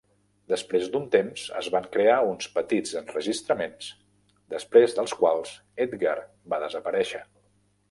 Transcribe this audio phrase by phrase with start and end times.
[0.51, 3.91] Després d'un temps, es van crear uns petits enregistraments,
[4.55, 5.55] després dels quals
[5.89, 6.19] Edgar
[6.55, 7.25] va desaparèixer.